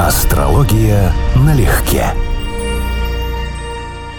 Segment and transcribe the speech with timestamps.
[0.00, 2.06] Астрология налегке.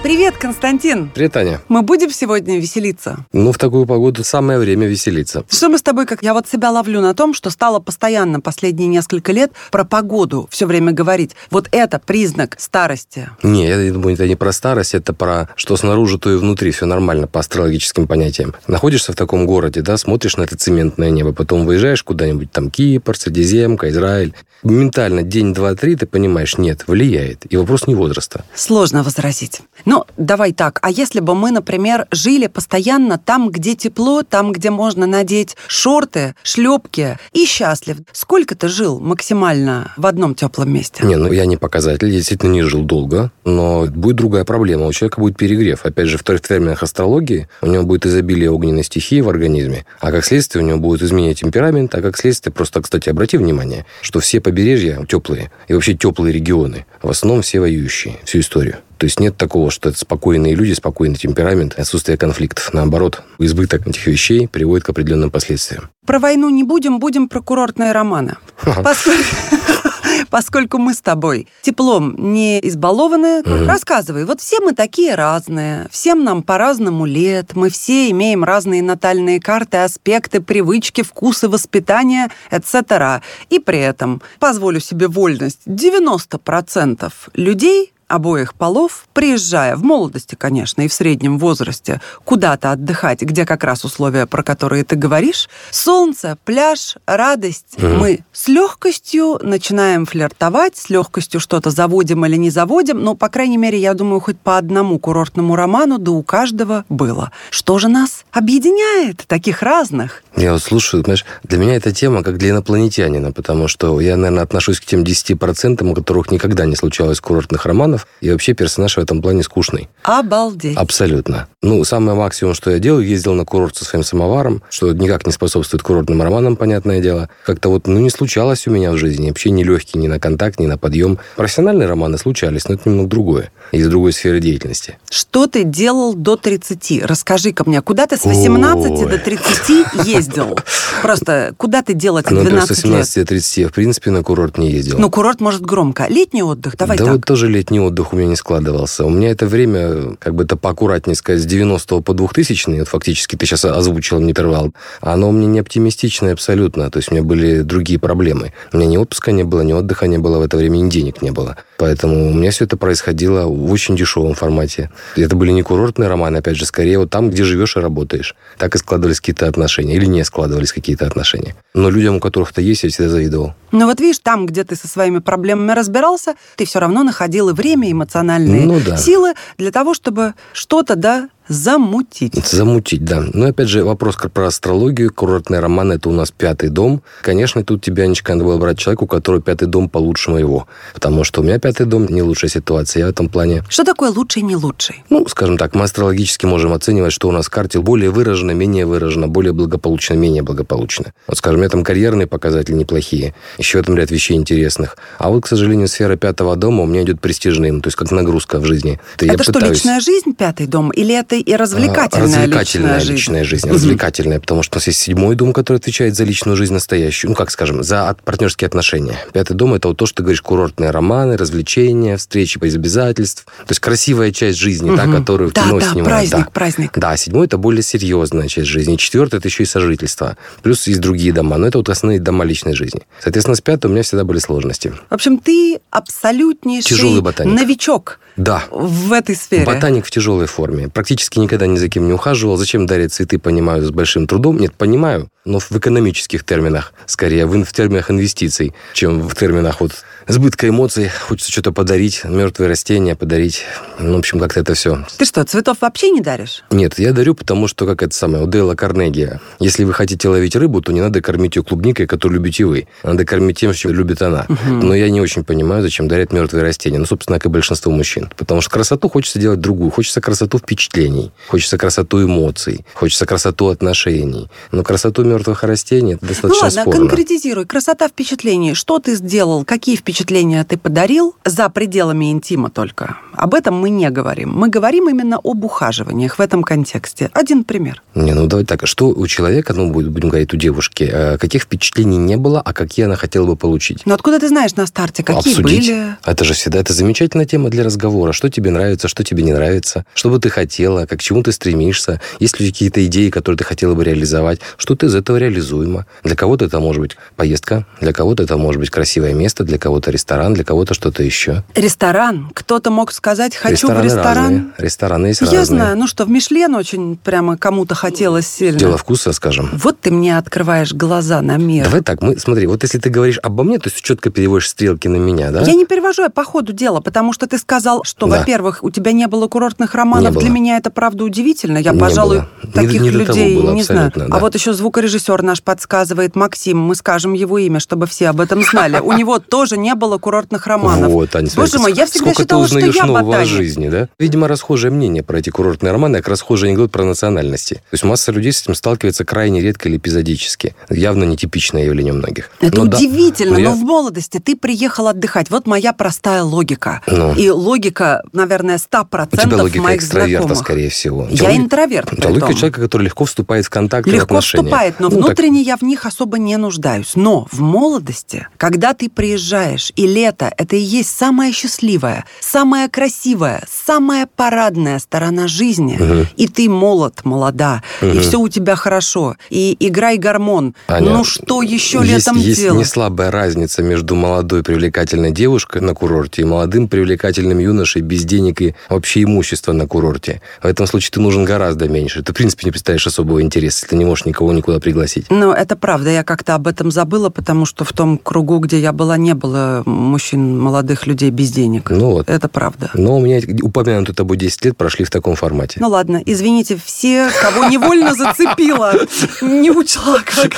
[0.06, 1.10] Привет, Константин.
[1.10, 1.62] Привет, Таня.
[1.68, 3.26] Мы будем сегодня веселиться?
[3.34, 5.44] Ну, в такую погоду самое время веселиться.
[5.50, 8.88] Что мы с тобой, как я вот себя ловлю на том, что стало постоянно последние
[8.88, 11.32] несколько лет про погоду все время говорить.
[11.50, 13.32] Вот это признак старости.
[13.42, 16.70] Не, я думаю, это не про старость, это про что снаружи, то и внутри.
[16.70, 18.54] Все нормально по астрологическим понятиям.
[18.68, 23.18] Находишься в таком городе, да, смотришь на это цементное небо, потом выезжаешь куда-нибудь, там, Кипр,
[23.18, 24.36] Средиземка, Израиль.
[24.62, 27.52] Ментально день, два, три ты понимаешь, нет, влияет.
[27.52, 28.46] И вопрос не возраста.
[28.54, 29.62] Сложно возразить.
[29.96, 30.80] Ну, давай так.
[30.82, 36.36] А если бы мы, например, жили постоянно там, где тепло, там, где можно надеть шорты,
[36.44, 41.06] шлепки и счастлив, сколько ты жил максимально в одном теплом месте?
[41.06, 44.86] Не, ну я не показатель, я действительно не жил долго, но будет другая проблема.
[44.86, 45.86] У человека будет перегрев.
[45.86, 50.26] Опять же, в терминах астрологии у него будет изобилие огненной стихии в организме, а как
[50.26, 54.42] следствие у него будет изменение темперамента, а как следствие, просто, кстати, обрати внимание, что все
[54.42, 58.80] побережья теплые и вообще теплые регионы, в основном все воюющие всю историю.
[58.98, 62.74] То есть нет такого, что это спокойные люди, спокойный темперамент, отсутствие конфликтов.
[62.74, 65.90] Наоборот, избыток этих вещей приводит к определенным последствиям.
[66.06, 68.36] Про войну не будем, будем про курортные романы.
[70.30, 74.26] Поскольку мы с тобой теплом не избалованы, рассказывай.
[74.26, 79.78] Вот все мы такие разные, всем нам по-разному лет, мы все имеем разные натальные карты,
[79.78, 83.22] аспекты, привычки, вкусы, воспитания, etc.
[83.50, 90.88] И при этом, позволю себе вольность, 90% людей обоих полов, приезжая в молодости, конечно, и
[90.88, 96.96] в среднем возрасте, куда-то отдыхать, где как раз условия, про которые ты говоришь, солнце, пляж,
[97.06, 97.88] радость, угу.
[97.88, 103.58] мы с легкостью начинаем флиртовать, с легкостью что-то заводим или не заводим, но, по крайней
[103.58, 107.32] мере, я думаю, хоть по одному курортному роману, да у каждого было.
[107.50, 110.24] Что же нас объединяет, таких разных?
[110.36, 114.44] Я вот слушаю, понимаешь, для меня эта тема как для инопланетянина, потому что я, наверное,
[114.44, 118.98] отношусь к тем 10%, у которых никогда не случалось курортных романов, романов, и вообще персонаж
[118.98, 119.90] в этом плане скучный.
[120.04, 120.78] Обалдеть.
[120.78, 121.48] Абсолютно.
[121.66, 125.32] Ну, самое максимум, что я делаю, ездил на курорт со своим самоваром, что никак не
[125.32, 127.28] способствует курортным романам, понятное дело.
[127.44, 129.30] Как-то вот, ну, не случалось у меня в жизни.
[129.30, 131.18] Вообще не легкий ни на контакт, ни на подъем.
[131.36, 133.52] Профессиональные романы случались, но это немного другое.
[133.72, 135.00] Из другой сферы деятельности.
[135.10, 137.04] Что ты делал до 30?
[137.04, 139.10] Расскажи-ка мне, куда ты с 18 Ой.
[139.10, 140.60] до 30 ездил?
[141.02, 144.22] Просто куда ты делал эти 12 ну, с 18 до 30 я, в принципе, на
[144.22, 145.00] курорт не ездил.
[145.00, 146.06] Ну, курорт, может, громко.
[146.10, 147.14] Летний отдых, давай да так.
[147.16, 149.04] вот тоже летний отдых у меня не складывался.
[149.04, 153.46] У меня это время, как бы это поаккуратнее сказать, 90 по 2000 вот фактически ты
[153.46, 156.90] сейчас озвучил интервал, оно у меня не оптимистичное абсолютно.
[156.90, 158.54] То есть у меня были другие проблемы.
[158.74, 161.22] У меня ни отпуска не было, ни отдыха не было в это время, ни денег
[161.22, 161.58] не было.
[161.78, 164.92] Поэтому у меня все это происходило в очень дешевом формате.
[165.16, 168.36] Это были не курортные романы, опять же, скорее вот там, где живешь и работаешь.
[168.58, 169.96] Так и складывались какие-то отношения.
[169.96, 171.56] Или не складывались какие-то отношения.
[171.74, 173.54] Но людям, у которых это есть, я всегда завидовал.
[173.72, 177.54] Но вот видишь, там, где ты со своими проблемами разбирался, ты все равно находил и
[177.54, 178.98] время, и эмоциональные ну, да.
[178.98, 182.46] силы для того, чтобы что-то, да, Замутить.
[182.46, 183.24] Замутить, да.
[183.34, 185.14] Но опять же, вопрос про астрологию.
[185.14, 187.04] Курортный роман– это у нас пятый дом.
[187.22, 190.68] Конечно, тут тебе, Анечка, надо было брать человека, у которого пятый дом получше моего.
[190.94, 193.02] Потому что у меня пятый дом не лучшая ситуация.
[193.02, 193.64] Я в этом плане...
[193.70, 195.04] Что такое лучший и не лучший?
[195.10, 198.86] Ну, скажем так, мы астрологически можем оценивать, что у нас в карте более выражено, менее
[198.86, 201.14] выражено, более благополучно, менее благополучно.
[201.28, 203.36] Вот, скажем, у меня там карьерные показатели неплохие.
[203.58, 204.98] Еще там ряд вещей интересных.
[205.20, 208.60] А вот, к сожалению, сфера пятого дома у меня идет престижным, то есть как нагрузка
[208.60, 209.00] в жизни.
[209.18, 209.78] Это, это что, пытаюсь...
[209.78, 210.92] личная жизнь, пятый дом?
[210.92, 213.68] Или это это и развлекательная, развлекательная личная, личная жизнь.
[213.68, 213.74] жизнь.
[213.74, 217.32] Развлекательная, потому что у нас есть седьмой дом, который отвечает за личную жизнь настоящую.
[217.32, 219.18] Ну, как скажем, за партнерские отношения.
[219.34, 223.46] Пятый дом– это вот то, что ты говоришь, курортные романы, развлечения, встречи без обязательств.
[223.46, 224.98] То есть красивая часть жизни, угу.
[224.98, 226.08] да, которую да, в кино да, снимают.
[226.08, 226.52] праздник, да.
[226.52, 226.92] праздник.
[226.96, 228.96] Да, седьмой– это более серьезная часть жизни.
[228.96, 230.38] Четвертый– это еще и сожительство.
[230.62, 231.58] Плюс есть другие дома.
[231.58, 233.02] Но это вот основные дома личной жизни.
[233.22, 234.94] Соответственно, с пятым у меня всегда были сложности.
[235.10, 237.60] В общем, ты абсолютнейший Тяжелый ботаник.
[237.60, 238.64] новичок да.
[238.72, 239.66] в этой сфере.
[239.66, 240.90] Ботаник в тяжелой форме.
[240.90, 242.58] Практически никогда ни за кем не ухаживал.
[242.58, 244.58] Зачем дарить цветы, понимаю, с большим трудом.
[244.58, 246.94] Нет, понимаю, но в экономических терминах.
[247.06, 249.92] Скорее, в, в терминах инвестиций, чем в терминах вот
[250.28, 251.10] сбытка эмоций.
[251.10, 253.64] Хочется что-то подарить, мертвые растения подарить.
[254.00, 255.06] Ну, в общем, как-то это все.
[255.18, 256.64] Ты что, цветов вообще не даришь?
[256.72, 259.40] Нет, я дарю, потому что, как это самое, у Дейла Карнеги.
[259.60, 262.88] Если вы хотите ловить рыбу, то не надо кормить ее клубникой, которую любите вы.
[263.04, 264.46] Надо кормить тем, что любит она.
[264.50, 264.86] Угу.
[264.86, 266.98] Но я не очень понимаю, зачем дарят мертвые растения.
[266.98, 268.30] Ну, собственно, как и большинство мужчин.
[268.36, 269.92] Потому что красоту хочется делать другую.
[269.92, 274.50] Хочется красоту впечатления ощущений, хочется красоту эмоций, хочется красоту отношений.
[274.72, 277.00] Но красоту мертвых растений это достаточно ну ладно, спорно.
[277.00, 277.66] конкретизируй.
[277.66, 278.74] Красота впечатлений.
[278.74, 279.66] Что ты сделал?
[279.66, 283.18] Какие впечатления ты подарил за пределами интима только?
[283.34, 284.54] Об этом мы не говорим.
[284.54, 287.30] Мы говорим именно об ухаживаниях в этом контексте.
[287.34, 288.02] Один пример.
[288.16, 288.88] Не, ну давай так.
[288.88, 293.06] Что у человека, ну будем говорить, у девушки, э, каких впечатлений не было, а какие
[293.06, 294.06] она хотела бы получить?
[294.06, 295.90] Ну откуда ты знаешь на старте, какие Обсудить.
[295.90, 296.16] были?
[296.26, 298.32] Это же всегда это замечательная тема для разговора.
[298.32, 302.20] Что тебе нравится, что тебе не нравится, что бы ты хотела, к чему ты стремишься,
[302.40, 306.06] есть ли какие-то идеи, которые ты хотела бы реализовать, что ты из этого реализуемо.
[306.24, 310.12] Для кого-то это может быть поездка, для кого-то это может быть красивое место, для кого-то
[310.12, 311.64] ресторан, для кого-то что-то еще.
[311.76, 312.50] Ресторан.
[312.54, 314.36] Кто-то мог сказать, хочу Рестораны в ресторан.
[314.38, 314.66] разные.
[314.78, 315.66] Рестораны есть Я разные.
[315.66, 318.80] знаю, ну что, в Мишлен очень прямо кому-то хотелось сильно.
[318.80, 319.70] Дело вкуса, скажем.
[319.74, 321.86] Вот ты мне открываешь глаза на мир.
[321.86, 325.08] Давай так, мы, смотри, вот если ты говоришь обо мне, то есть четко переводишь стрелки
[325.08, 325.62] на меня, да?
[325.64, 328.40] Я не перевожу, я по ходу дела, потому что ты сказал, что, Да.
[328.40, 330.32] во-первых, у тебя не было курортных романов.
[330.32, 330.42] Не было.
[330.42, 331.78] Для меня это правда удивительно.
[331.78, 332.48] Я, Не пожалуй, было.
[332.64, 334.08] Не- таких не того людей было не знаю.
[334.08, 334.38] абсолютно, да.
[334.38, 338.64] А вот еще звукорежиссер наш подсказывает, Максим, мы скажем его имя, чтобы все об этом
[338.64, 339.00] знали.
[339.00, 341.12] У него тоже не было курортных романов.
[341.12, 343.48] Вот, Аня, Боже мой, я всегда сколько считала, что я ботаник.
[343.48, 344.08] жизни, да?
[344.18, 347.76] Видимо, расхожее мнение про эти курортные романы, как расхожий анекдот про национальности.
[347.76, 350.76] То есть масса людей с этим сталкивается крайне редко или эпизодически.
[350.90, 352.50] Явно нетипичное явление многих.
[352.62, 355.50] Это Ну да, удивительно, но но я- в молодости ты приехал отдыхать.
[355.50, 357.02] Вот моя простая логика.
[357.08, 357.34] Ну.
[357.36, 360.58] И логика, наверное, 100% У тебя логика моих экстраверта, знакомых.
[360.76, 361.28] Скорее всего.
[361.30, 362.14] Я логика- интроверт.
[362.14, 362.60] Это логика притом.
[362.60, 364.64] человека, который легко вступает в контакт и Легко отношения.
[364.64, 367.12] вступает, но Ну, так, внутренне я в них особо не нуждаюсь.
[367.16, 373.64] Но в молодости, когда ты приезжаешь, и лето– это и есть самая счастливая, самая красивая,
[373.70, 376.28] самая парадная сторона жизни, Мгм.
[376.36, 378.20] и ты молод, молода, и Мгм.
[378.20, 380.76] все у тебя хорошо, и играй гормон.
[380.88, 382.80] Аня, ну что еще есть, летом есть делать?
[382.80, 388.62] не слабая разница между молодой привлекательной девушкой на курорте и молодым привлекательным юношей без денег
[388.62, 390.42] и вообще имущества на курорте.
[390.66, 392.24] В этом случае ты нужен гораздо меньше.
[392.24, 395.28] Ты, в принципе, не представляешь особого интереса, если ты не можешь никого никуда пригласить.
[395.30, 396.10] Ну, это правда.
[396.10, 399.84] Я как-то об этом забыла, потому что в том кругу, где я была, не было
[399.86, 401.92] мужчин, молодых людей без денег.
[401.92, 402.30] Ну вот.
[402.32, 402.90] Это правда.
[402.96, 405.78] Но у меня упомянутые тобой 10 лет прошли в таком формате.
[405.80, 408.94] Ну ладно, извините все, кого невольно зацепила.
[409.42, 410.54] Не учла как.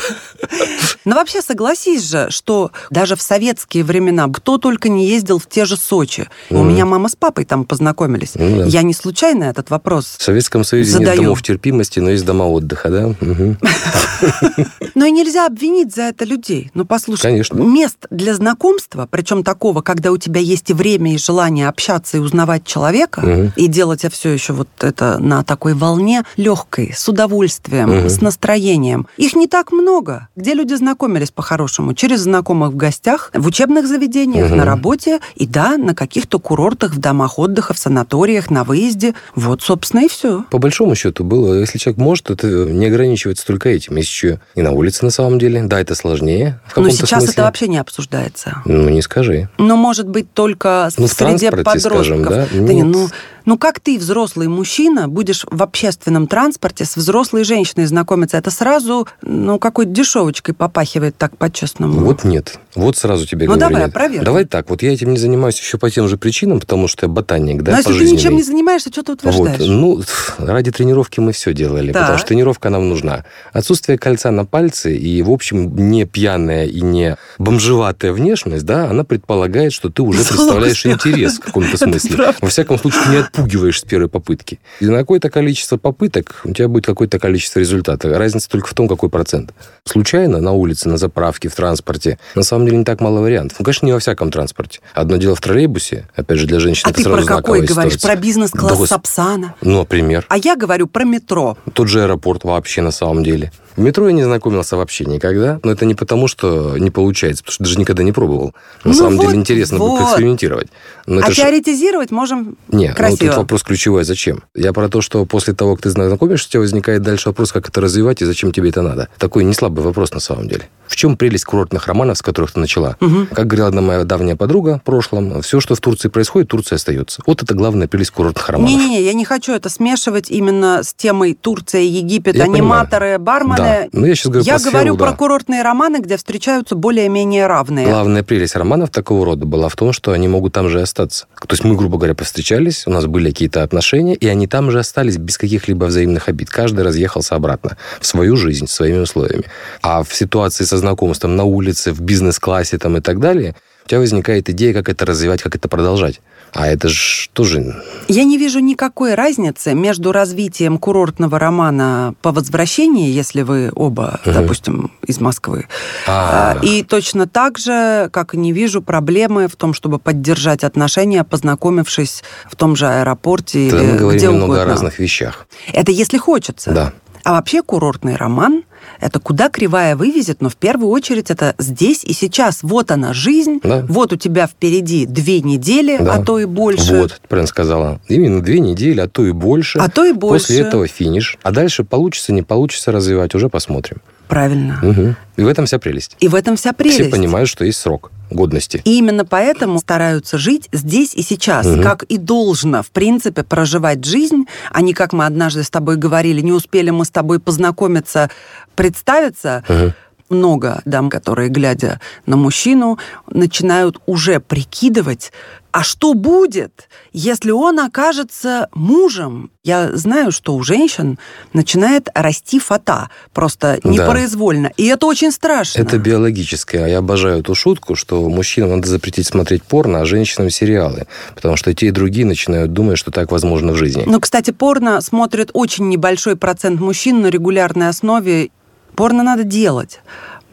[1.03, 5.65] Но вообще согласись же, что даже в советские времена кто только не ездил в те
[5.65, 6.29] же Сочи.
[6.49, 8.33] У меня мама с папой там познакомились.
[8.35, 8.65] Ну.
[8.65, 9.96] Я не случайно этот вопрос.
[10.05, 11.23] В Советском Союзе нет Задаю.
[11.23, 13.15] домов терпимости, но есть дома отдыха, да?
[14.97, 16.71] Но и нельзя обвинить за это людей.
[16.73, 17.53] Ну, послушай, Конечно.
[17.61, 22.19] мест для знакомства, причем такого, когда у тебя есть и время, и желание общаться и
[22.19, 23.53] узнавать человека, Мгм.
[23.55, 28.09] и делать все еще вот это на такой волне легкой, с удовольствием, Мгм.
[28.09, 29.05] с настроением.
[29.17, 30.29] Их не так много.
[30.35, 31.93] Где люди знакомились по-хорошему?
[31.93, 34.57] Через знакомых в гостях, в учебных заведениях, Мгм.
[34.57, 39.13] на работе, и да, на каких-то курортах, в домах отдыха, в санаториях, на выезде.
[39.35, 40.43] Вот, собственно, и все.
[40.49, 43.95] По большому счету было, если человек может, это не ограничивается только этим.
[43.97, 45.63] Есть еще и на улице на самом деле.
[45.63, 47.33] Да, это сложнее в Но каком-то сейчас смысле.
[47.33, 48.61] это вообще не обсуждается.
[48.65, 49.49] Ну, не скажи.
[49.57, 51.91] Но может быть только Ну, в транспорте, подростков.
[51.93, 52.47] скажем, да?
[52.51, 52.85] Да не, Нет.
[52.87, 53.07] ну,
[53.47, 58.37] ну как ты, взрослый мужчина, будешь в общественном транспорте с взрослой женщиной знакомиться?
[58.37, 62.01] Это сразу, ну, какой-то дешевочкой попахивает так по-честному.
[62.01, 62.59] Вот нет.
[62.75, 63.59] Вот сразу тебе Ну, говорю.
[63.69, 63.89] давай, нет.
[63.89, 64.25] опровергни.
[64.25, 64.69] Давай так.
[64.69, 67.71] Вот я этим не занимаюсь еще по тем же причинам, потому что я ботаник, да,
[67.71, 69.25] Но если ты ничем не занимаешься, что ты Вот.
[69.25, 69.59] утверждаешь?
[69.67, 70.01] Ну,
[70.37, 72.01] ради тренировки мы все делали, Так.
[72.03, 73.23] потому что тренировка нам нужна.
[73.53, 79.03] Отсутствие кольца на пальце и, в общем, не пьяная и не бомжеватая внешность, да, она
[79.05, 80.91] предполагает, что ты уже представляешь Злостью.
[80.91, 82.33] интерес в каком-то смысле.
[82.41, 84.59] Во всяком случае, не отпугиваешь с первой попытки.
[84.79, 88.09] И на какое-то количество попыток у тебя будет какое-то количество результата.
[88.17, 89.53] Разница только в том, какой процент.
[89.85, 93.59] Случайно на улице, на заправке, в транспорте, на самом деле не так мало вариантов.
[93.59, 94.79] Ну, конечно, не во всяком транспорте.
[94.93, 97.93] Одно дело в троллейбусе, опять же, для женщин а это ты сразу про какой говоришь?
[97.93, 98.15] ситуация.
[98.15, 99.55] Про бизнес-класс Да, Сапсана?
[99.61, 100.25] Ну, например.
[100.29, 101.57] А я говорю про метро.
[101.73, 103.51] Тот же аэропорт вообще на самом деле.
[103.77, 107.53] В метро я не знакомился вообще никогда, но это не потому, что не получается, потому
[107.53, 108.53] что даже никогда не пробовал.
[108.83, 109.99] На Ну самом вот, деле интересно вот.
[109.99, 110.67] поэкспериментировать.
[111.05, 113.27] Но а это ж- теоретизировать можем Не, ну красиво.
[113.29, 114.43] тут вопрос ключевой, зачем?
[114.55, 117.69] Я про то, что после того, как ты знакомишься, у тебя возникает дальше вопрос, как
[117.69, 119.09] это развивать и зачем тебе это надо.
[119.19, 120.67] Такой не слабый вопрос на самом деле.
[120.87, 122.95] В чем прелесть курортных романов, с которых ты начала?
[122.99, 123.27] Мгм.
[123.27, 127.21] Как говорила одна моя давняя подруга в прошлом, все, что в Турции происходит, Турция остается.
[127.27, 128.71] Вот это главная прелесть курортных романов.
[128.71, 133.57] Не-не-не, я не хочу это смешивать именно с темой Турция, Египет, Я аниматоры, бармены.
[133.57, 133.66] Да.
[133.91, 135.05] Но я сейчас говорю Я про сферу, говорю да.
[135.05, 137.87] про курортные романы, где встречаются более-менее равные.
[137.87, 141.27] Главная прелесть романов такого рода была в том, что они могут там же остаться.
[141.39, 144.79] То есть мы, грубо говоря, повстречались, у нас были какие-то отношения, и они там же
[144.79, 146.49] остались без каких-либо взаимных обид.
[146.49, 149.45] Каждый разъехался обратно в свою жизнь, своими условиями.
[149.81, 153.55] А в ситуации со знакомством на улице, в бизнес-классе там и так далее,
[153.87, 156.19] у тебя возникает идея, как это развивать, как это продолжать.
[156.51, 157.81] А это же тоже...
[158.09, 164.33] Я не вижу никакой разницы между развитием курортного романа по возвращении, если вы оба, угу.
[164.33, 165.67] допустим, из Москвы,
[166.05, 166.65] А-а-а.
[166.65, 172.23] и точно так же, как и не вижу проблемы в том, чтобы поддержать отношения, познакомившись
[172.49, 174.63] в том же аэропорте Тогда или мы говорим где угодно.
[174.63, 175.47] о разных вещах.
[175.71, 176.71] Это если хочется.
[176.71, 176.93] Да.
[177.23, 178.63] А вообще курортный роман–
[178.99, 182.59] это куда кривая вывезет, но в первую очередь это здесь и сейчас.
[182.63, 183.85] Вот она, жизнь, Да.
[183.87, 186.15] вот у тебя впереди две недели, Да.
[186.15, 186.95] а то и больше.
[186.95, 187.99] Вот, правильно сказала.
[188.07, 189.79] Именно две недели, а то и больше.
[189.79, 190.45] А то и больше.
[190.47, 191.37] После этого финиш.
[191.43, 193.97] А дальше получится, не получится развивать, уже посмотрим.
[194.27, 194.79] Правильно.
[194.81, 195.15] Мгм.
[195.37, 196.15] И в этом вся прелесть.
[196.19, 196.99] И в этом вся прелесть.
[196.99, 198.81] Все понимают, что есть срок годности.
[198.83, 201.81] И именно поэтому стараются жить здесь и сейчас, Мгм.
[201.81, 206.41] как и должно, в принципе, проживать жизнь, а не как мы однажды с тобой говорили,
[206.41, 208.29] не успели мы с тобой познакомиться,
[208.75, 209.63] представиться.
[209.69, 209.93] Мгм.
[210.29, 212.97] Много дам, которые, глядя на мужчину,
[213.29, 215.31] начинают уже прикидывать,
[215.71, 219.51] а что будет, если он окажется мужем?
[219.63, 221.19] Я знаю, что у женщин
[221.53, 223.89] начинает расти фата, просто Да.
[223.89, 224.71] непроизвольно.
[224.77, 225.79] И это очень страшно.
[225.79, 226.87] Это биологическое.
[226.87, 231.05] Я обожаю эту шутку, что мужчинам надо запретить смотреть порно, а женщинам сериалы.
[231.35, 234.03] Потому что и те, и другие начинают думать, что так возможно в жизни.
[234.07, 238.49] Ну, кстати, порно смотрит очень небольшой процент мужчин на регулярной основе.
[238.97, 240.01] Порно надо делать.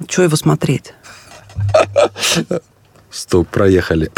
[0.06, 0.92] Чего его смотреть?
[3.10, 4.12] Стоп, проехали.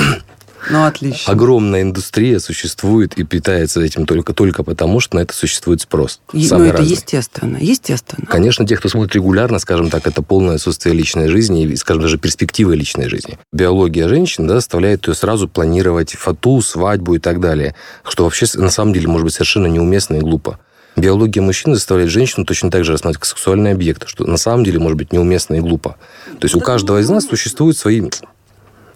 [0.69, 1.33] Ну, отлично.
[1.33, 6.21] Огромная индустрия существует и питается этим только, только потому, что на это существует спрос.
[6.33, 6.93] Е- ну, это разный.
[6.93, 8.27] естественно, естественно.
[8.27, 12.19] Конечно, те, кто смотрит регулярно, скажем так, это полное отсутствие личной жизни и, скажем, даже
[12.19, 13.39] перспективы личной жизни.
[13.53, 18.71] Биология женщин да, заставляет ее сразу планировать фату, свадьбу и так далее, что вообще на
[18.71, 20.59] самом деле может быть совершенно неуместно и глупо.
[20.97, 24.79] Биология мужчины заставляет женщину точно так же рассматривать как сексуальный объект, что на самом деле
[24.79, 25.97] может быть неуместно и глупо.
[26.39, 28.03] То есть у каждого из нас существуют свои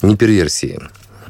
[0.01, 0.81] неперверсии.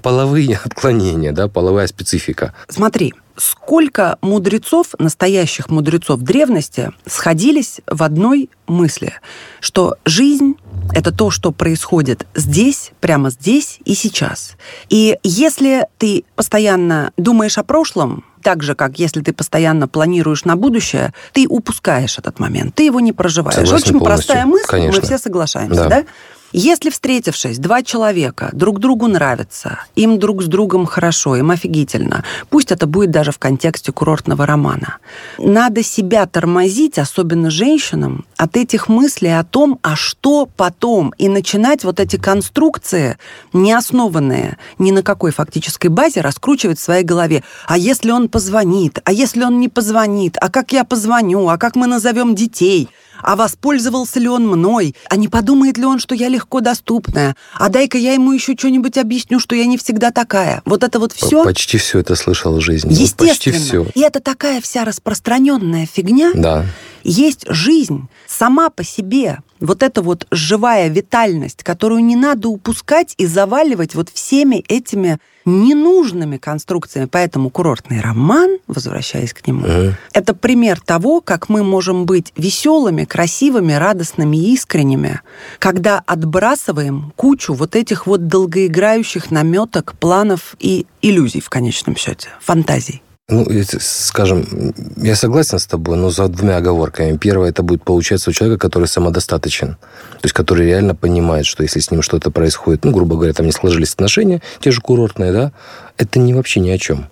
[0.02, 2.54] Половые отклонения, да, половая специфика.
[2.68, 9.14] Смотри, сколько мудрецов, настоящих мудрецов древности, сходились в одной мысли,
[9.60, 10.54] что жизнь–
[10.94, 14.56] это то, что происходит здесь, прямо здесь и сейчас.
[14.88, 20.56] И если ты постоянно думаешь о прошлом, так же, как если ты постоянно планируешь на
[20.56, 23.54] будущее, ты упускаешь этот момент, ты его не проживаешь.
[23.56, 24.26] Согласен Очень полностью.
[24.26, 25.00] простая мысль, Конечно.
[25.00, 25.88] мы все соглашаемся, Да.
[25.88, 26.04] да?
[26.52, 32.72] Если, встретившись, два человека друг другу нравятся, им друг с другом хорошо, им офигительно, пусть
[32.72, 34.98] это будет даже в контексте курортного романа,
[35.38, 41.84] надо себя тормозить, особенно женщинам, от этих мыслей о том, а что потом, и начинать
[41.84, 43.16] вот эти конструкции,
[43.52, 47.44] не основанные ни на какой фактической базе, раскручивать в своей голове.
[47.66, 48.98] А если он позвонит?
[49.04, 50.36] А если он не позвонит?
[50.40, 51.48] А как я позвоню?
[51.48, 52.88] А как мы назовем детей?
[53.22, 54.94] А воспользовался ли он мной?
[55.08, 57.36] А не подумает ли он, что я легко доступная?
[57.54, 60.62] А дай-ка я ему еще что-нибудь объясню, что я не всегда такая.
[60.64, 61.44] Вот это вот все.
[61.44, 62.90] Почти все это слышал в жизни.
[62.90, 63.28] Вот Естественно.
[63.28, 63.86] Почти все.
[63.94, 66.32] И это такая вся распространенная фигня.
[66.34, 66.66] Да.
[67.02, 69.38] Есть жизнь сама по себе.
[69.60, 76.36] Вот эта вот живая витальность, которую не надо упускать и заваливать вот всеми этими ненужными
[76.36, 77.08] конструкциями.
[77.10, 79.94] Поэтому курортный роман, возвращаясь к нему, Мгм.
[80.12, 85.20] это пример того, как мы можем быть веселыми, красивыми, радостными и искренними,
[85.58, 93.02] когда отбрасываем кучу вот этих вот долгоиграющих наметок, планов и иллюзий в конечном счете, фантазий.
[93.30, 93.46] Ну,
[93.80, 97.16] скажем, я согласен с тобой, но за двумя оговорками.
[97.16, 99.76] Первое, это будет получаться у человека, который самодостаточен.
[99.76, 103.46] То есть, который реально понимает, что если с ним что-то происходит, ну, грубо говоря, там
[103.46, 105.52] не сложились отношения, те же курортные, да,
[105.96, 107.06] это не вообще ни о чем.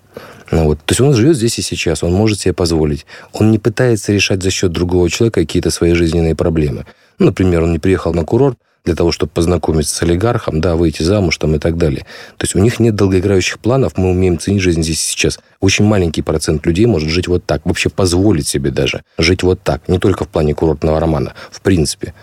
[0.51, 0.79] Ну, вот.
[0.79, 3.05] То есть он живет здесь и сейчас, он может себе позволить.
[3.31, 6.85] Он не пытается решать за счет другого человека какие-то свои жизненные проблемы.
[7.17, 11.03] Ну, например, он не приехал на курорт для того, чтобы познакомиться с олигархом, да, выйти
[11.03, 12.05] замуж там и так далее.
[12.37, 15.39] То есть у них нет долгоиграющих планов, мы умеем ценить жизнь здесь и сейчас.
[15.59, 19.87] Очень маленький процент людей может жить вот так, вообще позволить себе даже жить вот так.
[19.87, 22.13] Не только в плане курортного романа, в принципе.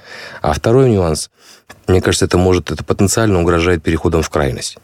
[0.42, 1.30] А второй нюанс,
[1.86, 4.78] мне кажется, это может, это потенциально угрожает переходом в крайность.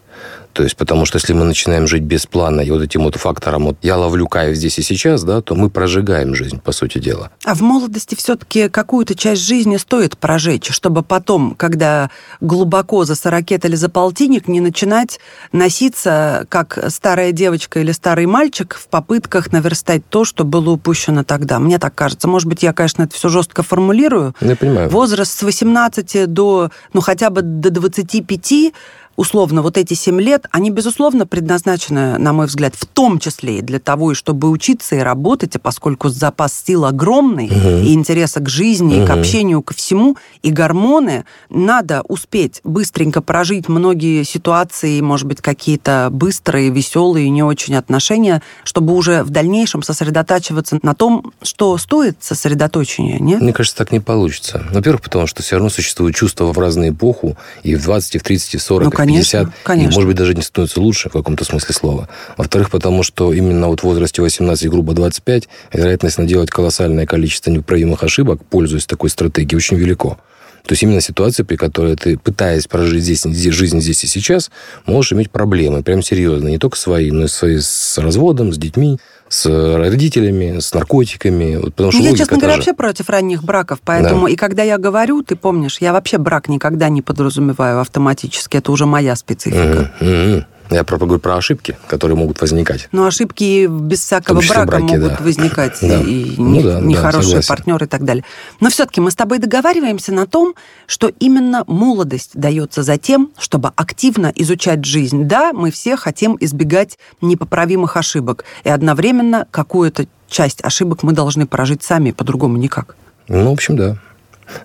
[0.53, 3.65] То есть, потому что если мы начинаем жить без плана и вот этим вот фактором,
[3.65, 7.31] вот я ловлю кайф здесь и сейчас, да, то мы прожигаем жизнь, по сути дела.
[7.43, 13.65] А в молодости все-таки какую-то часть жизни стоит прожечь, чтобы потом, когда глубоко за сорокет
[13.65, 15.19] или за полтинник, не начинать
[15.51, 21.57] носиться, как старая девочка или старый мальчик, в попытках наверстать то, что было упущено тогда.
[21.57, 22.27] Мне так кажется.
[22.27, 24.35] Может быть, я, конечно, это все жестко формулирую.
[24.39, 24.89] Я понимаю.
[24.89, 28.73] Возраст с 18 до, ну, хотя бы до 25
[29.15, 33.61] условно, вот эти 7 лет, они, безусловно, предназначены, на мой взгляд, в том числе и
[33.61, 37.69] для того, чтобы учиться и работать, а поскольку запас сил огромный, угу.
[37.85, 39.03] и интереса к жизни, угу.
[39.03, 45.41] и к общению, ко всему, и гормоны, надо успеть быстренько прожить многие ситуации, может быть,
[45.41, 52.17] какие-то быстрые, веселые, не очень отношения, чтобы уже в дальнейшем сосредотачиваться на том, что стоит
[52.19, 53.41] сосредоточения, нет?
[53.41, 54.63] Мне кажется, так не получится.
[54.71, 58.23] Во-первых, потому что все равно существуют чувства в разную эпоху, и в 20, и в
[58.23, 59.91] 30, и в 40, ну, конечно, 50, конечно.
[59.91, 62.09] и, может быть, даже не становится лучше в каком-то смысле слова.
[62.37, 68.03] Во-вторых, потому что именно вот в возрасте 18, грубо 25, вероятность наделать колоссальное количество неправимых
[68.03, 70.17] ошибок, пользуясь такой стратегией, очень велико.
[70.65, 74.49] То есть именно ситуация, при которой ты, пытаясь прожить здесь, жизнь здесь и сейчас,
[74.85, 78.97] можешь иметь проблемы, прям серьезные, не только свои, но и свои с разводом, с детьми,
[79.33, 81.55] с родителями, с наркотиками.
[81.55, 82.57] Вот, потому что ну, я, честно говоря, же...
[82.59, 84.31] вообще против ранних браков, поэтому да.
[84.31, 88.85] и когда я говорю, ты помнишь, я вообще брак никогда не подразумеваю автоматически, это уже
[88.85, 89.91] моя специфика.
[89.99, 90.45] Mm-hmm.
[90.73, 92.87] Я про, говорю про ошибки, которые могут возникать.
[92.91, 95.23] Ну, ошибки без всякого брака браке, могут да.
[95.23, 95.77] возникать.
[95.83, 95.99] Да.
[95.99, 98.23] И ну, не, да, нехорошие да, партнеры и так далее.
[98.61, 100.55] Но все-таки мы с тобой договариваемся на том,
[100.87, 105.25] что именно молодость дается за тем, чтобы активно изучать жизнь.
[105.25, 108.45] Да, мы все хотим избегать непоправимых ошибок.
[108.63, 112.95] И одновременно какую-то часть ошибок мы должны прожить сами, по-другому никак.
[113.27, 113.97] Ну, в общем, да.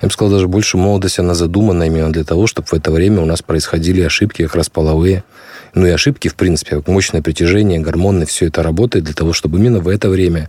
[0.03, 3.23] Я бы сказал, даже больше молодость, она задумана именно для того, чтобы в это время
[3.23, 5.25] у нас происходили ошибки как раз половые.
[5.75, 9.81] Ну и ошибки, в принципе, мощное притяжение, гормоны, все это работает для того, чтобы именно
[9.81, 10.49] в это время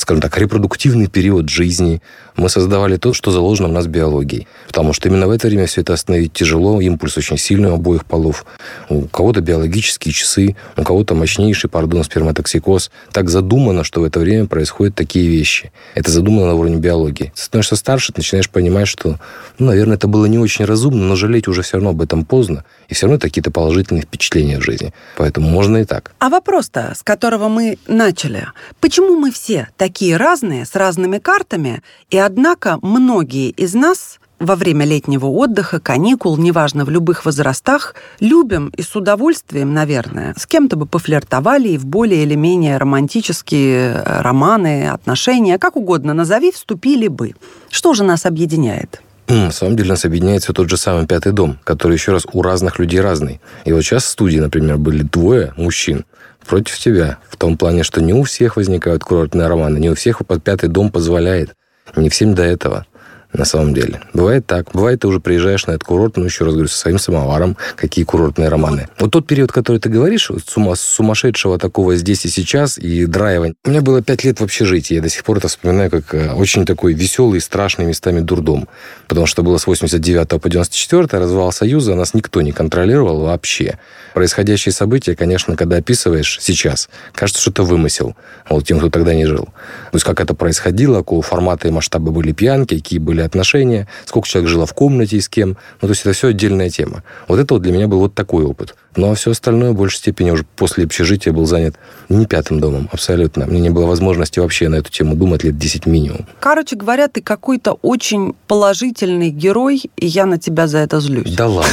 [0.00, 2.00] скажем так, репродуктивный период жизни.
[2.38, 4.46] Мы создавали то, что заложено в нас биологией.
[4.68, 8.04] Потому что именно в это время все это остановить тяжело, импульс очень сильный у обоих
[8.04, 8.46] полов.
[8.88, 12.92] У кого-то биологические часы, у кого-то мощнейший, пардон, сперматоксикоз.
[13.10, 15.72] Так задумано, что в это время происходят такие вещи.
[15.96, 17.32] Это задумано на уровне биологии.
[17.34, 19.18] Ты становишься старше, ты начинаешь понимать, что,
[19.58, 22.64] ну, наверное, это было не очень разумно, но жалеть уже все равно об этом поздно.
[22.88, 24.94] И все равно какие-то положительные впечатления в жизни.
[25.16, 26.12] Поэтому можно и так.
[26.20, 28.46] А вопрос-то, с которого мы начали.
[28.80, 34.84] Почему мы все такие разные, с разными картами, и однако многие из нас во время
[34.84, 40.84] летнего отдыха, каникул, неважно, в любых возрастах, любим и с удовольствием, наверное, с кем-то бы
[40.84, 47.34] пофлиртовали и в более или менее романтические э, романы, отношения, как угодно назови, вступили бы.
[47.70, 49.00] Что же нас объединяет?
[49.28, 52.42] На самом деле нас объединяет все тот же самый пятый дом, который еще раз у
[52.42, 53.40] разных людей разный.
[53.64, 56.04] И вот сейчас в студии, например, были двое мужчин,
[56.48, 57.18] против тебя.
[57.28, 60.68] В том плане, что не у всех возникают курортные романы, не у всех под пятый
[60.68, 61.54] дом позволяет.
[61.96, 62.86] Не всем до этого
[63.32, 64.00] на самом деле.
[64.14, 64.70] Бывает так.
[64.72, 68.04] Бывает, ты уже приезжаешь на этот курорт, ну, еще раз говорю, со своим самоваром, какие
[68.04, 68.88] курортные романы.
[68.98, 73.52] Вот тот период, который ты говоришь, сума, сумасшедшего такого здесь и сейчас, и драйва.
[73.64, 74.94] У меня было пять лет в общежитии.
[74.94, 78.68] Я до сих пор это вспоминаю как э, очень такой веселый, страшный местами дурдом.
[79.06, 83.78] Потому что было с 89 по 94 развал Союза, нас никто не контролировал вообще.
[84.14, 88.16] Происходящие события, конечно, когда описываешь сейчас, кажется, что это вымысел.
[88.48, 89.44] Вот тем, кто тогда не жил.
[89.44, 94.28] То есть, как это происходило, какого формата и масштаба были пьянки, какие были отношения, сколько
[94.28, 95.56] человек жило в комнате и с кем.
[95.80, 97.02] Ну, то есть это все отдельная тема.
[97.26, 98.74] Вот это вот для меня был вот такой опыт.
[98.96, 101.76] Ну, а все остальное в большей степени уже после общежития был занят
[102.08, 103.46] не пятым домом, абсолютно.
[103.46, 106.26] Мне не было возможности вообще на эту тему думать лет 10 минимум.
[106.40, 111.32] Короче говоря, ты какой-то очень положительный герой, и я на тебя за это злюсь.
[111.36, 111.70] Да ладно.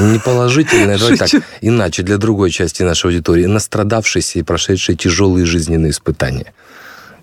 [0.00, 3.46] Не положительный, давай так, иначе для другой части нашей аудитории.
[3.46, 6.52] Настрадавшийся и прошедший тяжелые жизненные испытания.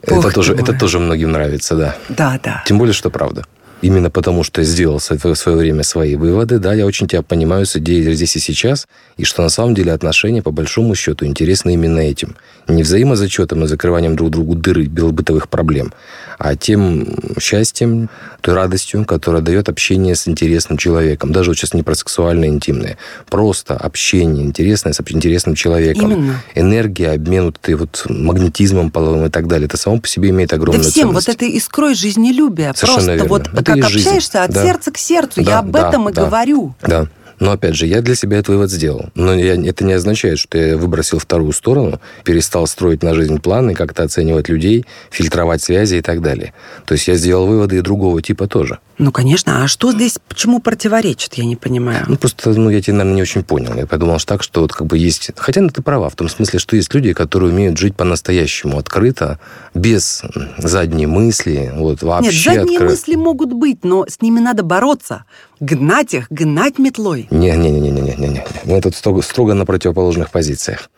[0.05, 1.95] Это тоже, это тоже многим нравится, да.
[2.09, 2.63] Да, да.
[2.65, 3.43] Тем более, что правда.
[3.85, 7.75] Именно потому, что сделал в свое время свои выводы, да, я очень тебя понимаю с
[7.75, 11.99] идеей здесь и сейчас, и что на самом деле отношения, по большому счету, интересны именно
[11.99, 12.35] этим.
[12.67, 15.93] Не взаимозачетом и закрыванием друг другу дыры бытовых проблем,
[16.39, 17.05] а тем
[17.39, 18.09] счастьем,
[18.41, 21.31] той радостью, которая дает общение с интересным человеком.
[21.31, 22.97] Даже вот сейчас не про сексуальное, интимное.
[23.29, 26.11] Просто общение интересное с интересным человеком.
[26.11, 26.41] Именно.
[26.55, 29.67] Энергия, обмен вот, вот магнетизмом половым и так далее.
[29.67, 31.27] Это само по себе имеет огромную да всем ценность.
[31.27, 32.73] вот этой искрой жизнелюбия.
[32.73, 33.29] Совершенно Просто верно.
[33.29, 34.63] вот это как общаешься от да.
[34.63, 35.43] сердца к сердцу.
[35.43, 36.75] Да, Я об да, этом и да, говорю.
[36.81, 37.07] Да.
[37.39, 39.09] Но опять же, я для себя этот вывод сделал.
[39.13, 43.73] Но я, это не означает, что я выбросил вторую сторону, перестал строить на жизнь планы,
[43.73, 46.53] как-то оценивать людей, фильтровать связи и так далее.
[46.85, 48.79] То есть я сделал выводы и другого типа тоже.
[48.97, 49.63] Ну, конечно.
[49.63, 52.05] А что здесь, почему противоречит, я не понимаю.
[52.07, 53.75] Ну, просто, ну, я тебя, наверное, не очень понял.
[53.75, 55.31] Я подумал что так, что вот как бы есть...
[55.35, 59.39] Хотя ну, ты права, в том смысле, что есть люди, которые умеют жить по-настоящему открыто,
[59.73, 60.23] без
[60.57, 62.31] задней мысли, вот вообще...
[62.31, 62.89] Нет, задние откры...
[62.89, 65.25] мысли могут быть, но с ними надо бороться.
[65.59, 67.27] Гнать их, гнать метлой.
[67.31, 68.45] Не-не-не-не-не-не.
[68.65, 70.89] Мы тут строго, строго на противоположных позициях.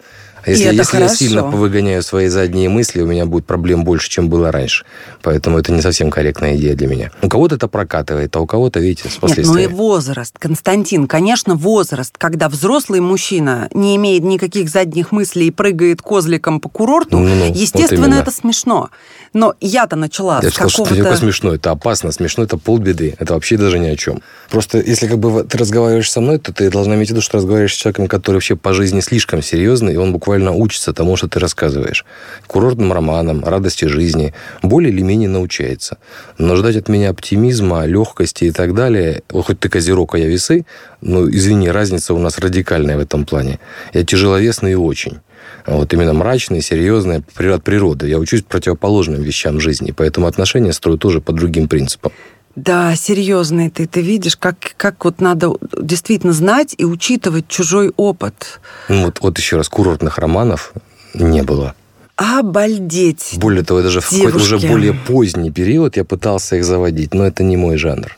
[0.48, 4.30] Если, это если я сильно повыгоняю свои задние мысли, у меня будет проблем больше, чем
[4.30, 4.86] было раньше.
[5.22, 7.12] Поэтому это не совсем корректная идея для меня.
[7.22, 9.74] У кого-то это прокатывает, а у кого-то, видите, с Нет, ну и последствиями.
[9.74, 16.60] возраст, Константин, конечно, возраст, когда взрослый мужчина не имеет никаких задних мыслей и прыгает козликом
[16.60, 18.20] по курорту, Ну-ну, вот естественно, именно.
[18.20, 18.90] это смешно.
[19.34, 21.18] Но я-то начала Я с сказал, что это какого-то...
[21.18, 22.12] смешно, это опасно.
[22.12, 23.16] Смешно это полбеды.
[23.20, 24.22] Это вообще даже ни о чем.
[24.50, 27.38] Просто если как бы ты разговариваешь со мной, то ты должна иметь в виду, что
[27.38, 31.28] разговариваешь с человеком, который вообще по жизни слишком серьезный, и он буквально учится тому, что
[31.28, 32.06] ты рассказываешь.
[32.47, 34.34] Курортным романам, радости жизни.
[34.62, 35.97] Более или менее научается.
[36.38, 40.28] Но ждать от меня оптимизма, легкости и так далее, вот хоть ты козерог, а я
[40.28, 40.65] весы,
[41.02, 43.60] ну, извини, разница у нас радикальная в этом плане.
[43.93, 45.19] Я тяжеловесный и очень.
[45.65, 48.08] Вот именно мрачный, серьезный, при- от природы.
[48.08, 52.12] Я учусь противоположным вещам жизни, поэтому отношения строю тоже по другим принципам.
[52.58, 58.60] Да, серьезный ты, ты видишь, как, как вот надо действительно знать и учитывать чужой опыт.
[58.89, 60.74] Ну, вот, вот еще раз, курортных романов
[61.13, 61.76] не было.
[62.15, 63.36] Обалдеть.
[63.36, 64.67] Более того, даже в какой-то уже Девушки.
[64.67, 68.17] более поздний период я пытался их заводить, но это не мой жанр.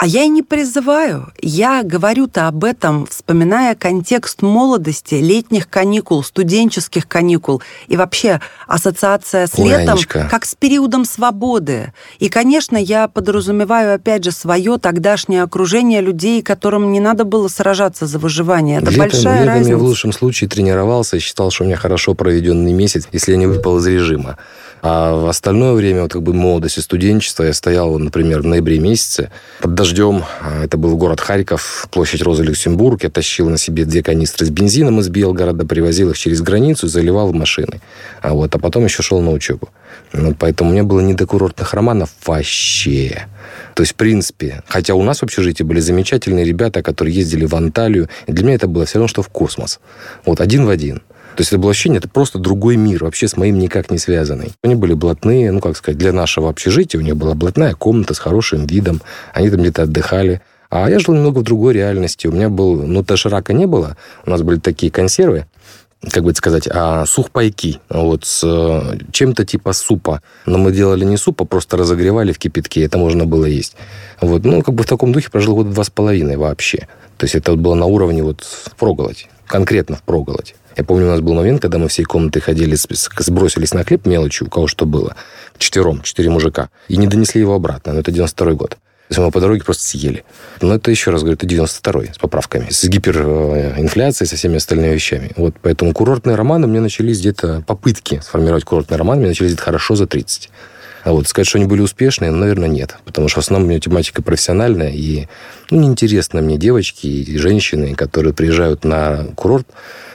[0.00, 1.32] А я и не призываю.
[1.42, 9.58] Я говорю-то об этом, вспоминая контекст молодости, летних каникул, студенческих каникул и вообще ассоциация с
[9.58, 10.28] Ой, летом Анечка.
[10.30, 11.92] как с периодом свободы.
[12.20, 18.06] И, конечно, я подразумеваю, опять же, свое тогдашнее окружение людей, которым не надо было сражаться
[18.06, 18.78] за выживание.
[18.78, 19.70] Это Летом- большая летом разница.
[19.70, 23.36] я в лучшем случае тренировался и считал, что у меня хорошо проведенный месяц, если я
[23.36, 24.38] не выпал из режима.
[24.80, 28.78] А в остальное время, вот как бы молодость и студенчество, я стоял, например, в ноябре
[28.78, 30.24] месяце под дождем.
[30.40, 33.04] А, Это был город Харьков, площадь Розы Люксембург.
[33.04, 37.28] Я тащил на себе две канистры с бензином из Белгорода, привозил их через границу, заливал
[37.28, 37.80] в машины.
[38.20, 39.70] А, вот, а потом еще шел на учебу.
[40.12, 43.26] Вот поэтому у меня было не до курортных романов вообще.
[43.74, 47.54] То есть, в принципе, хотя у нас в общежитии были замечательные ребята, которые ездили в
[47.54, 49.80] Анталию, для меня это было все равно, что в космос.
[50.26, 51.00] Вот один в один.
[51.38, 54.54] То есть это было ощущение, это просто другой мир, вообще с моим никак не связанный.
[54.64, 58.18] Они были блатные, ну, как сказать, для нашего общежития у них была блатная комната с
[58.18, 59.00] хорошим видом,
[59.32, 60.42] они там где-то отдыхали.
[60.68, 62.26] А я жил немного в другой реальности.
[62.26, 63.96] У меня был, ну, доширака не было,
[64.26, 65.46] у нас были такие консервы,
[66.10, 70.22] как бы это сказать, а, сухпайки, вот, с э, чем-то типа супа.
[70.44, 73.76] Но мы делали не суп, а просто разогревали в кипятке, это можно было есть.
[74.20, 76.88] Вот, ну, как бы в таком духе прожил года два с половиной вообще.
[77.16, 80.56] То есть это вот было на уровне вот впроголодь, конкретно впроголодь.
[80.78, 84.46] Я помню, у нас был момент, когда мы всей комнатой ходили, сбросились на хлеб мелочью,
[84.46, 85.16] у кого что было,
[85.58, 87.94] четвером, четыре мужика, и не донесли его обратно.
[87.94, 88.78] Но это 92 год.
[89.16, 90.24] Мы по дороге просто съели.
[90.60, 92.68] Но это еще раз говорю, это 92-й с поправками.
[92.70, 95.32] С гиперинфляцией, со всеми остальными вещами.
[95.36, 99.64] Вот поэтому курортные романы меня начались где-то, попытки сформировать курортный роман, у меня начались где-то
[99.64, 100.50] хорошо за 30.
[101.08, 102.98] А вот сказать, что они были успешные, ну, наверное, нет.
[103.06, 105.26] Потому что в основном у меня тематика профессиональная, и
[105.70, 109.66] ну, неинтересно мне девочки и женщины, которые приезжают на курорт.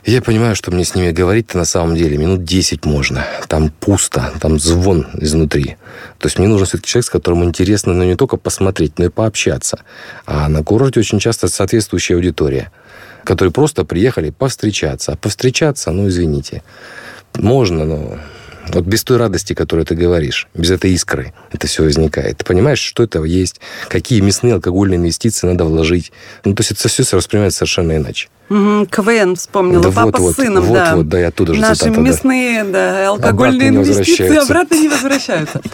[0.05, 3.25] Я понимаю, что мне с ними говорить-то на самом деле минут 10 можно.
[3.47, 5.77] Там пусто, там звон изнутри.
[6.19, 9.09] То есть мне нужен все-таки человек, с которым интересно, ну, не только посмотреть, но и
[9.09, 9.79] пообщаться.
[10.27, 12.71] А на курорте очень часто соответствующая аудитория,
[13.23, 15.13] которые просто приехали повстречаться.
[15.13, 16.61] А повстречаться, ну, извините,
[17.33, 18.19] можно, но
[18.69, 22.37] вот без той радости, которую ты говоришь, без этой искры это все возникает.
[22.37, 26.11] Ты понимаешь, что это есть, какие мясные алкогольные инвестиции надо вложить.
[26.45, 28.29] Ну, то есть это все воспринимается совершенно иначе.
[28.49, 30.95] Мгм, КВН вспомнила, Да папа вот, с сыном, вот, да.
[30.95, 35.61] вот, да, и оттуда же Наши цитата, мясные, да, алкогольные Обратно инвестиции обратно не возвращаются.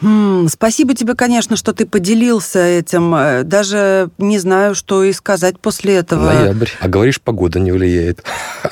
[0.00, 3.14] М, Спасибо тебе, конечно, что ты поделился этим.
[3.14, 6.24] Э, Даже не знаю, что и сказать после этого.
[6.32, 6.68] Ноябрь.
[6.80, 8.22] А говоришь, погода не влияет.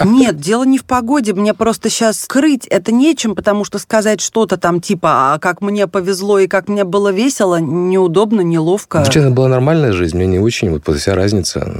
[0.05, 1.33] Нет, дело не в погоде.
[1.33, 5.87] Мне просто сейчас скрыть это нечем, потому что сказать что-то там типа, а как мне
[5.87, 9.01] повезло и как мне было весело, неудобно, неловко.
[9.05, 10.71] Ну, честно, была нормальная жизнь, мне не очень.
[10.71, 11.73] Вот вся разница.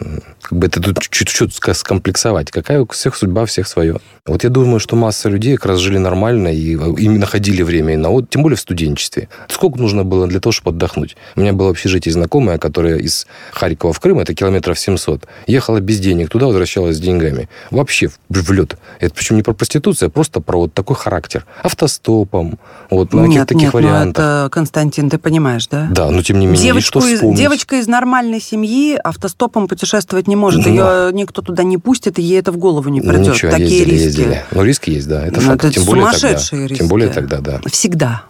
[0.43, 2.51] Как бы это тут чуть-чуть скомплексовать.
[2.51, 4.01] Какая у всех судьба, всех свое.
[4.27, 7.97] Вот я думаю, что масса людей как раз жили нормально и именно находили время и
[7.97, 9.29] на отдых, тем более в студенчестве.
[9.49, 11.17] Сколько нужно было для того, чтобы отдохнуть?
[11.37, 15.81] У меня было в общежитии знакомая, которая из Харькова в Крым, это километров 700, ехала
[15.81, 17.49] без денег туда, возвращалась с деньгами.
[17.71, 18.77] Вообще в, в лед.
[19.01, 21.45] Это причем не про проституцию, а просто про вот такой характер.
[21.63, 22.59] Автостопом,
[22.91, 24.25] вот на каких-то таких нет, ну вариантах.
[24.25, 25.89] это, Константин, ты понимаешь, да?
[25.91, 27.39] Да, но тем не менее, Девочку что из, вспомнить.
[27.39, 30.65] девочка из нормальной семьи автостопом путешествовать не может.
[30.67, 30.73] Ну.
[30.73, 33.35] Ее никто туда не пустит, и ей это в голову не Ну, придет.
[33.35, 34.05] ничего, Такие ездили, риски.
[34.05, 34.45] ездили.
[34.51, 35.65] Ну, риск есть, да, это Ну, факт.
[35.65, 36.19] это тем более тогда.
[36.19, 36.79] сумасшедшие риски.
[36.79, 37.61] Тем более тогда, да.
[37.71, 38.23] Всегда.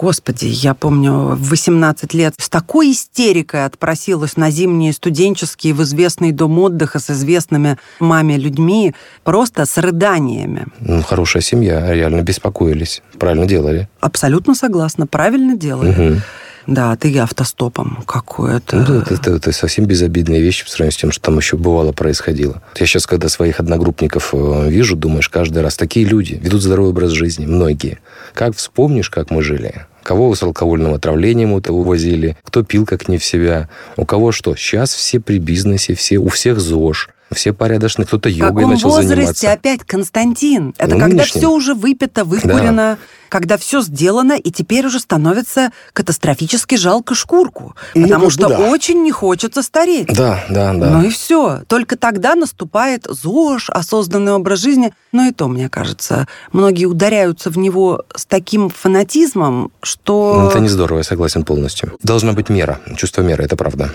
[0.00, 6.30] Господи, я помню, в 18 лет с такой истерикой отпросилась на зимние студенческие в известный
[6.30, 10.66] дом отдыха с известными маме людьми, просто с рыданиями.
[10.78, 13.02] Ну, хорошая семья, реально беспокоились.
[13.18, 13.88] Правильно делали.
[13.98, 15.90] Абсолютно согласна, правильно делали.
[15.90, 16.22] Мгм.
[16.68, 18.76] Да, ты автостопом какое-то.
[18.76, 21.92] Ну, это, это, это совсем безобидные вещи по сравнению с тем, что там еще бывало
[21.92, 22.62] происходило.
[22.76, 27.12] Я сейчас, когда своих одногруппников э, вижу, думаешь, каждый раз такие люди ведут здоровый образ
[27.12, 28.00] жизни, многие.
[28.34, 33.24] Как вспомнишь, как мы жили, кого с алкогольным отравлением увозили, кто пил как не в
[33.24, 34.54] себя, у кого что.
[34.54, 37.08] Сейчас все при бизнесе, все, у всех ЗОЖ.
[37.32, 39.52] Все порядочные, кто-то йогой начал возрасте заниматься.
[39.52, 40.74] опять, Константин?
[40.78, 41.40] Это Ну, когда нынешнем.
[41.40, 47.74] все уже выпито, выкурено, когда все сделано, и теперь уже становится катастрофически жалко шкурку.
[47.94, 48.58] Ну, потому что да.
[48.58, 50.06] очень не хочется стареть.
[50.08, 50.90] Да, да, да.
[50.90, 51.60] Ну и все.
[51.66, 54.94] Только тогда наступает ЗОЖ, осознанный образ жизни.
[55.12, 60.34] Но и то, мне кажется, многие ударяются в него с таким фанатизмом, что...
[60.40, 61.96] Ну, Это не здорово, я согласен полностью.
[62.02, 63.90] Должна быть мера, чувство меры, это правда.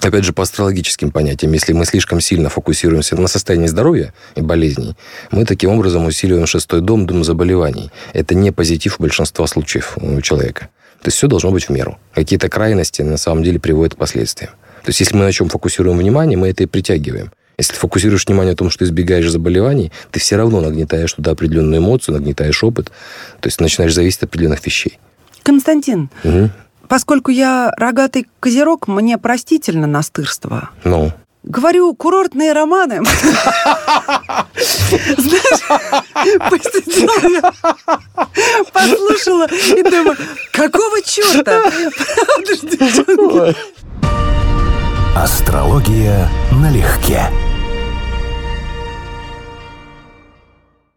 [0.00, 4.94] Опять же, по астрологическим понятиям, если мы слишком сильно фокусируемся на состоянии здоровья и болезней,
[5.32, 7.90] мы таким образом усиливаем шестой дом, дом заболеваний.
[8.12, 10.68] Это не позитив большинства случаев у человека.
[11.02, 11.98] То есть все должно быть в меру.
[12.14, 14.52] Какие-то крайности на самом деле приводят к последствиям.
[14.82, 17.32] То есть если мы на чем фокусируем внимание, мы это и притягиваем.
[17.58, 21.80] Если ты фокусируешь внимание о том, что избегаешь заболеваний, ты все равно нагнетаешь туда определенную
[21.80, 22.92] эмоцию, нагнетаешь опыт,
[23.40, 24.98] то есть начинаешь зависеть от определенных вещей.
[25.42, 26.52] Константин, Мгм.
[26.88, 30.70] Поскольку я рогатый козерог, мне простительно настырство.
[30.84, 31.12] Ну,
[31.44, 33.00] Говорю, курортные романы.
[35.16, 35.62] Знаешь,
[36.50, 37.52] посидела я,
[38.72, 40.16] послушала и думаю,
[40.52, 41.62] какого черта?
[41.62, 43.56] Правда ж, девчонки?
[45.16, 47.30] Астрология налегке.